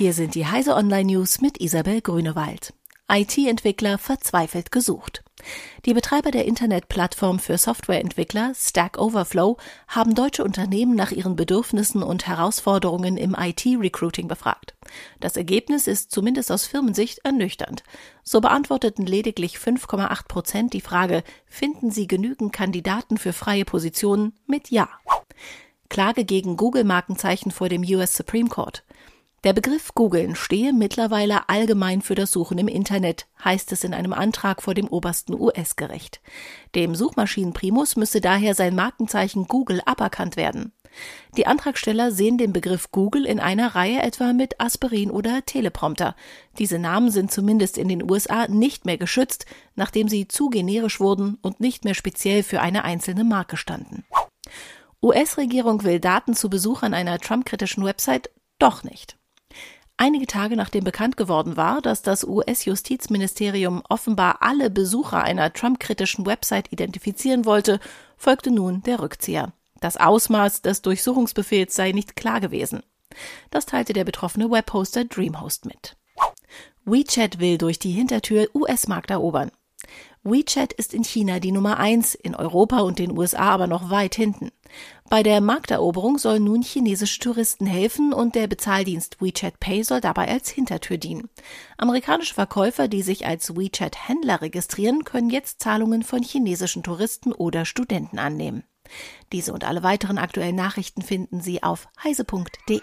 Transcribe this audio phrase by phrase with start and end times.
[0.00, 2.72] Hier sind die Heise Online News mit Isabel Grünewald.
[3.12, 5.22] IT-Entwickler verzweifelt gesucht.
[5.84, 9.58] Die Betreiber der Internetplattform für Softwareentwickler Stack Overflow
[9.88, 14.74] haben deutsche Unternehmen nach ihren Bedürfnissen und Herausforderungen im IT-Recruiting befragt.
[15.20, 17.82] Das Ergebnis ist zumindest aus Firmensicht ernüchternd.
[18.22, 24.70] So beantworteten lediglich 5,8 Prozent die Frage, finden Sie genügend Kandidaten für freie Positionen mit
[24.70, 24.88] Ja.
[25.90, 28.82] Klage gegen Google-Markenzeichen vor dem US Supreme Court.
[29.42, 34.12] Der Begriff Googeln stehe mittlerweile allgemein für das Suchen im Internet, heißt es in einem
[34.12, 36.20] Antrag vor dem obersten US-Gericht.
[36.74, 40.72] Dem Suchmaschinenprimus müsse daher sein Markenzeichen Google aberkannt werden.
[41.38, 46.16] Die Antragsteller sehen den Begriff Google in einer Reihe etwa mit Aspirin oder Teleprompter.
[46.58, 51.38] Diese Namen sind zumindest in den USA nicht mehr geschützt, nachdem sie zu generisch wurden
[51.40, 54.04] und nicht mehr speziell für eine einzelne Marke standen.
[55.02, 58.28] US-Regierung will Daten zu Besuchern einer Trump-kritischen Website
[58.58, 59.16] doch nicht.
[60.02, 66.72] Einige Tage nachdem bekannt geworden war, dass das US-Justizministerium offenbar alle Besucher einer Trump-kritischen Website
[66.72, 67.80] identifizieren wollte,
[68.16, 69.52] folgte nun der Rückzieher.
[69.78, 72.82] Das Ausmaß des Durchsuchungsbefehls sei nicht klar gewesen.
[73.50, 75.98] Das teilte der betroffene Webhoster Dreamhost mit.
[76.86, 79.50] WeChat will durch die Hintertür US-Markt erobern.
[80.22, 84.14] WeChat ist in China die Nummer eins, in Europa und den USA aber noch weit
[84.14, 84.50] hinten.
[85.08, 90.28] Bei der Markteroberung sollen nun chinesische Touristen helfen und der Bezahldienst WeChat Pay soll dabei
[90.28, 91.28] als Hintertür dienen.
[91.78, 98.18] Amerikanische Verkäufer, die sich als WeChat-Händler registrieren, können jetzt Zahlungen von chinesischen Touristen oder Studenten
[98.18, 98.64] annehmen.
[99.32, 102.80] Diese und alle weiteren aktuellen Nachrichten finden Sie auf heise.de.